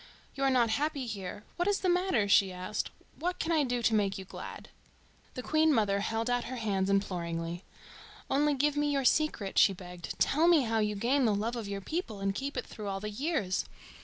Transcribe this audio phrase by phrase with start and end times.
[0.33, 1.43] "You are not happy here.
[1.57, 2.89] What is the matter?" she asked.
[3.19, 4.69] "What can I do to make you glad?"
[5.35, 7.63] The Queen mother held out her hands imploringly.
[8.27, 10.17] "Only give me your secret," she begged.
[10.17, 12.99] "Tell me how you gain the love of your people and keep it through all
[12.99, 13.65] the years.